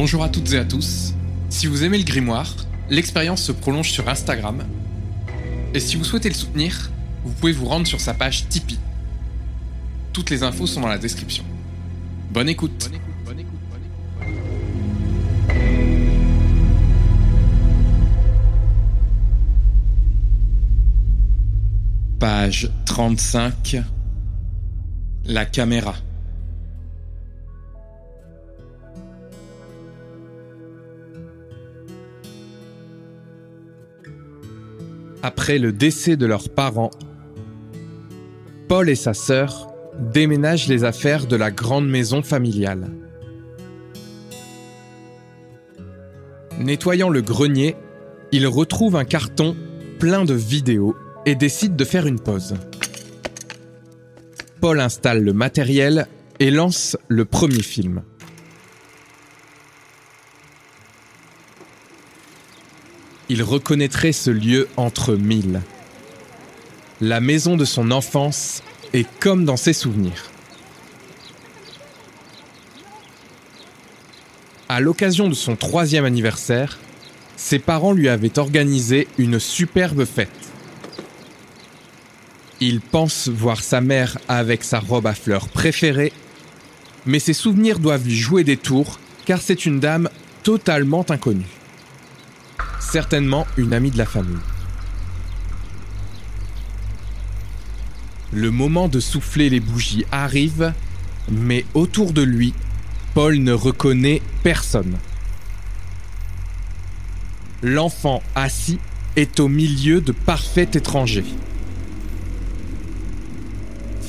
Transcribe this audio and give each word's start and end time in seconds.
Bonjour 0.00 0.22
à 0.22 0.28
toutes 0.28 0.52
et 0.52 0.58
à 0.58 0.64
tous. 0.64 1.12
Si 1.50 1.66
vous 1.66 1.82
aimez 1.82 1.98
le 1.98 2.04
grimoire, 2.04 2.54
l'expérience 2.88 3.42
se 3.42 3.50
prolonge 3.50 3.90
sur 3.90 4.08
Instagram. 4.08 4.62
Et 5.74 5.80
si 5.80 5.96
vous 5.96 6.04
souhaitez 6.04 6.28
le 6.28 6.36
soutenir, 6.36 6.92
vous 7.24 7.32
pouvez 7.32 7.50
vous 7.50 7.66
rendre 7.66 7.84
sur 7.84 8.00
sa 8.00 8.14
page 8.14 8.48
Tipeee. 8.48 8.78
Toutes 10.12 10.30
les 10.30 10.44
infos 10.44 10.68
sont 10.68 10.82
dans 10.82 10.86
la 10.86 10.98
description. 10.98 11.42
Bonne 12.30 12.48
écoute. 12.48 12.92
Page 22.20 22.70
35. 22.84 23.82
La 25.24 25.44
caméra. 25.44 25.96
Après 35.22 35.58
le 35.58 35.72
décès 35.72 36.16
de 36.16 36.26
leurs 36.26 36.48
parents, 36.48 36.90
Paul 38.68 38.88
et 38.88 38.94
sa 38.94 39.14
sœur 39.14 39.72
déménagent 39.98 40.68
les 40.68 40.84
affaires 40.84 41.26
de 41.26 41.34
la 41.34 41.50
grande 41.50 41.88
maison 41.88 42.22
familiale. 42.22 42.88
Nettoyant 46.60 47.08
le 47.08 47.20
grenier, 47.20 47.76
ils 48.30 48.46
retrouvent 48.46 48.96
un 48.96 49.04
carton 49.04 49.56
plein 49.98 50.24
de 50.24 50.34
vidéos 50.34 50.94
et 51.26 51.34
décident 51.34 51.74
de 51.74 51.84
faire 51.84 52.06
une 52.06 52.20
pause. 52.20 52.54
Paul 54.60 54.80
installe 54.80 55.22
le 55.22 55.32
matériel 55.32 56.06
et 56.40 56.50
lance 56.50 56.96
le 57.08 57.24
premier 57.24 57.62
film. 57.62 58.02
Il 63.28 63.42
reconnaîtrait 63.42 64.12
ce 64.12 64.30
lieu 64.30 64.68
entre 64.76 65.14
mille. 65.14 65.60
La 67.00 67.20
maison 67.20 67.56
de 67.56 67.64
son 67.64 67.90
enfance 67.90 68.62
est 68.92 69.06
comme 69.20 69.44
dans 69.44 69.56
ses 69.56 69.72
souvenirs. 69.72 70.30
À 74.68 74.80
l'occasion 74.80 75.28
de 75.28 75.34
son 75.34 75.56
troisième 75.56 76.04
anniversaire, 76.04 76.78
ses 77.36 77.58
parents 77.58 77.92
lui 77.92 78.08
avaient 78.08 78.38
organisé 78.38 79.08
une 79.16 79.38
superbe 79.38 80.04
fête. 80.04 80.28
Il 82.60 82.80
pense 82.80 83.28
voir 83.28 83.62
sa 83.62 83.80
mère 83.80 84.18
avec 84.26 84.64
sa 84.64 84.80
robe 84.80 85.06
à 85.06 85.14
fleurs 85.14 85.48
préférée, 85.48 86.12
mais 87.06 87.20
ses 87.20 87.32
souvenirs 87.32 87.78
doivent 87.78 88.04
lui 88.04 88.16
jouer 88.16 88.42
des 88.42 88.56
tours 88.56 88.98
car 89.24 89.40
c'est 89.40 89.66
une 89.66 89.78
dame 89.78 90.08
totalement 90.42 91.04
inconnue 91.08 91.46
certainement 92.80 93.46
une 93.56 93.72
amie 93.72 93.90
de 93.90 93.98
la 93.98 94.06
famille. 94.06 94.36
Le 98.32 98.50
moment 98.50 98.88
de 98.88 99.00
souffler 99.00 99.48
les 99.48 99.60
bougies 99.60 100.04
arrive, 100.12 100.72
mais 101.30 101.64
autour 101.74 102.12
de 102.12 102.22
lui, 102.22 102.52
Paul 103.14 103.38
ne 103.38 103.52
reconnaît 103.52 104.22
personne. 104.42 104.98
L'enfant 107.62 108.22
assis 108.34 108.78
est 109.16 109.40
au 109.40 109.48
milieu 109.48 110.00
de 110.00 110.12
parfaits 110.12 110.76
étrangers. 110.76 111.24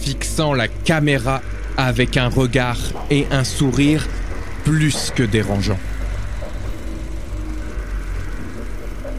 Fixant 0.00 0.54
la 0.54 0.68
caméra 0.68 1.42
avec 1.76 2.16
un 2.16 2.28
regard 2.28 2.78
et 3.10 3.26
un 3.30 3.44
sourire 3.44 4.08
plus 4.64 5.12
que 5.14 5.22
dérangeant. 5.22 5.78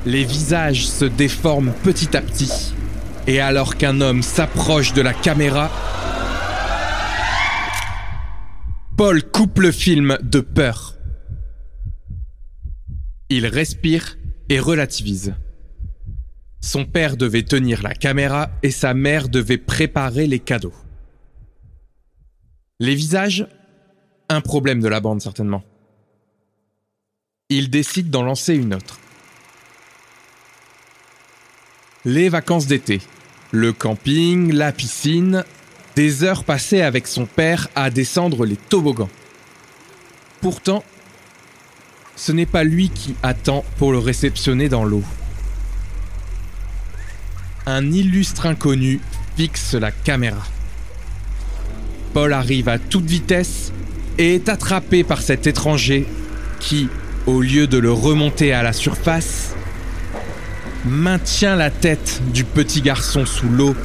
Les 0.08 0.24
visages 0.24 0.88
se 0.88 1.04
déforment 1.04 1.74
petit 1.84 2.16
à 2.16 2.22
petit. 2.22 2.74
Et 3.28 3.42
alors 3.42 3.76
qu'un 3.76 4.00
homme 4.00 4.24
s'approche 4.24 4.94
de 4.94 5.02
la 5.02 5.14
caméra, 5.14 5.70
Paul 8.96 9.22
coupe 9.22 9.60
le 9.60 9.74
film 9.74 10.18
de 10.24 10.40
peur. 10.40 10.96
Il 13.28 13.46
respire 13.48 14.18
et 14.48 14.62
relativise. 14.62 15.36
Son 16.62 16.86
père 16.86 17.18
devait 17.18 17.44
tenir 17.44 17.84
la 17.84 17.94
caméra 17.94 18.50
et 18.64 18.72
sa 18.72 18.94
mère 18.94 19.28
devait 19.28 19.58
préparer 19.58 20.26
les 20.26 20.40
cadeaux. 20.40 20.76
Les 22.80 22.96
visages 22.96 23.46
Un 24.30 24.40
problème 24.40 24.80
de 24.80 24.88
la 24.88 25.02
bande 25.02 25.20
certainement. 25.20 25.66
Il 27.50 27.70
décide 27.70 28.10
d'en 28.10 28.24
lancer 28.24 28.56
une 28.56 28.74
autre 28.74 29.02
les 32.08 32.30
vacances 32.30 32.68
d'été, 32.68 33.02
le 33.52 33.74
camping, 33.74 34.54
la 34.54 34.72
piscine, 34.72 35.44
des 35.98 36.24
heures 36.24 36.46
passées 36.46 36.82
avec 36.82 37.06
son 37.06 37.26
père 37.26 37.68
à 37.76 37.90
descendre 37.90 38.46
les 38.46 38.56
toboggans. 38.56 39.10
Pourtant, 40.40 40.86
ce 42.16 42.32
n'est 42.32 42.46
pas 42.46 42.64
lui 42.64 42.90
qui 42.92 43.14
attend 43.24 43.66
pour 43.76 43.92
le 43.92 43.98
réceptionner 43.98 44.70
dans 44.70 44.86
l'eau. 44.86 45.04
Un 47.66 47.92
illustre 47.92 48.46
inconnu 48.46 49.02
fixe 49.36 49.74
la 49.74 49.92
caméra. 49.92 50.48
Paul 52.14 52.32
arrive 52.32 52.70
à 52.70 52.80
toute 52.80 53.06
vitesse 53.06 53.74
et 54.18 54.36
est 54.36 54.48
attrapé 54.48 55.04
par 55.04 55.22
cet 55.22 55.46
étranger 55.46 56.06
qui, 56.62 56.88
au 57.26 57.42
lieu 57.42 57.68
de 57.68 57.78
le 57.78 57.92
remonter 57.92 58.54
à 58.54 58.64
la 58.64 58.72
surface, 58.72 59.58
maintient 60.88 61.56
la 61.56 61.70
tête 61.70 62.22
du 62.34 62.44
petit 62.44 62.82
garçon 62.82 63.26
sous 63.26 63.50
l'eau, 63.50 63.76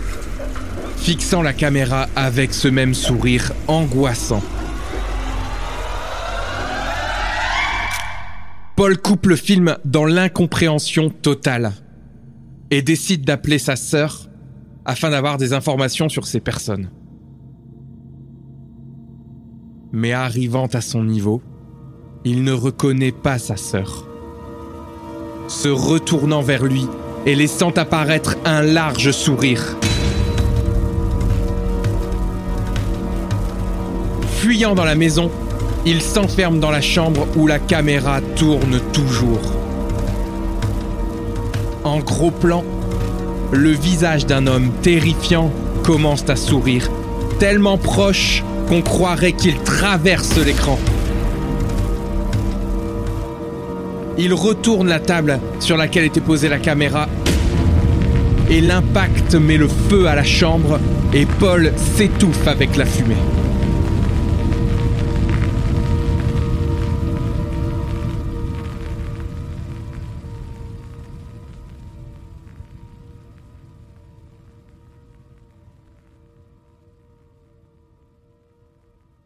fixant 0.96 1.43
la 1.43 1.52
caméra 1.52 2.08
avec 2.16 2.54
ce 2.54 2.69
même 2.69 2.94
sourire 2.94 3.52
angoissant. 3.69 4.43
Paul 8.76 8.99
coupe 8.99 9.26
le 9.26 9.37
film 9.37 9.76
dans 9.84 10.04
l'incompréhension 10.04 11.10
totale 11.10 11.72
et 12.70 12.82
décide 12.82 13.25
d'appeler 13.25 13.58
sa 13.58 13.76
sœur 13.76 14.28
afin 14.84 15.10
d'avoir 15.10 15.37
des 15.37 15.52
informations 15.52 16.08
sur 16.08 16.26
ces 16.26 16.40
personnes. 16.40 16.90
Mais 19.93 20.12
arrivant 20.12 20.66
à 20.66 20.81
son 20.81 21.05
niveau, 21.05 21.43
il 22.25 22.44
ne 22.44 22.52
reconnaît 22.52 23.12
pas 23.12 23.38
sa 23.38 23.56
sœur 23.56 24.08
se 25.48 25.68
retournant 25.68 26.42
vers 26.42 26.64
lui 26.64 26.86
et 27.26 27.34
laissant 27.34 27.70
apparaître 27.70 28.36
un 28.44 28.62
large 28.62 29.10
sourire. 29.10 29.76
Fuyant 34.36 34.74
dans 34.74 34.84
la 34.84 34.94
maison, 34.94 35.30
il 35.86 36.02
s'enferme 36.02 36.58
dans 36.58 36.70
la 36.70 36.80
chambre 36.80 37.26
où 37.36 37.46
la 37.46 37.58
caméra 37.58 38.20
tourne 38.36 38.80
toujours. 38.92 39.52
En 41.84 41.98
gros 41.98 42.30
plan, 42.30 42.64
le 43.52 43.70
visage 43.70 44.26
d'un 44.26 44.46
homme 44.46 44.70
terrifiant 44.82 45.50
commence 45.82 46.28
à 46.28 46.36
sourire, 46.36 46.90
tellement 47.38 47.78
proche 47.78 48.42
qu'on 48.68 48.82
croirait 48.82 49.32
qu'il 49.32 49.58
traverse 49.58 50.36
l'écran. 50.36 50.78
Il 54.18 54.34
retourne 54.34 54.88
la 54.88 55.00
table 55.00 55.40
sur 55.58 55.76
laquelle 55.76 56.04
était 56.04 56.20
posée 56.20 56.48
la 56.48 56.58
caméra 56.58 57.08
et 58.50 58.60
l'impact 58.60 59.34
met 59.34 59.56
le 59.56 59.68
feu 59.68 60.06
à 60.06 60.14
la 60.14 60.24
chambre 60.24 60.78
et 61.14 61.24
Paul 61.24 61.72
s'étouffe 61.76 62.46
avec 62.46 62.76
la 62.76 62.84
fumée. 62.84 63.16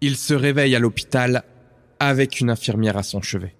Il 0.00 0.16
se 0.16 0.34
réveille 0.34 0.76
à 0.76 0.78
l'hôpital 0.78 1.42
avec 1.98 2.38
une 2.40 2.50
infirmière 2.50 2.96
à 2.96 3.02
son 3.02 3.22
chevet. 3.22 3.55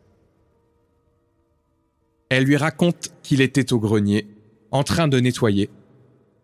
Elle 2.28 2.44
lui 2.44 2.56
raconte 2.56 3.12
qu'il 3.23 3.40
était 3.40 3.73
au 3.73 3.78
grenier, 3.78 4.26
en 4.73 4.82
train 4.82 5.06
de 5.06 5.20
nettoyer, 5.20 5.70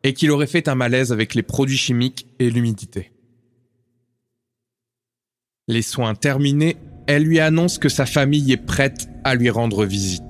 et 0.04 0.14
qu'il 0.14 0.30
aurait 0.30 0.46
fait 0.46 0.68
un 0.68 0.76
malaise 0.76 1.12
avec 1.12 1.34
les 1.34 1.42
produits 1.42 1.76
chimiques 1.76 2.26
et 2.38 2.50
l'humidité. 2.50 3.10
Les 5.66 5.82
soins 5.82 6.14
terminés, 6.14 6.76
elle 7.08 7.24
lui 7.24 7.40
annonce 7.40 7.78
que 7.78 7.88
sa 7.88 8.06
famille 8.06 8.52
est 8.52 8.64
prête 8.64 9.08
à 9.24 9.34
lui 9.34 9.50
rendre 9.50 9.84
visite. 9.84 10.22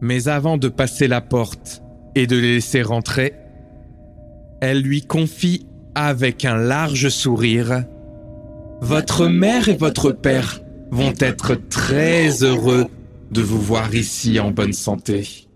Mais 0.00 0.28
avant 0.28 0.58
de 0.58 0.68
passer 0.68 1.08
la 1.08 1.20
porte 1.20 1.82
et 2.14 2.26
de 2.26 2.36
les 2.36 2.54
laisser 2.54 2.82
rentrer, 2.82 3.34
elle 4.60 4.80
lui 4.80 5.02
confie 5.02 5.66
avec 5.94 6.44
un 6.44 6.56
large 6.56 7.08
sourire 7.08 7.84
Votre 8.80 9.26
mère 9.26 9.68
et 9.68 9.76
votre 9.76 10.10
père 10.10 10.60
vont 10.90 11.12
être 11.20 11.54
très 11.54 12.42
heureux 12.42 12.86
de 13.30 13.42
vous 13.42 13.60
voir 13.60 13.94
ici 13.94 14.40
en 14.40 14.50
bonne 14.50 14.72
santé. 14.72 15.49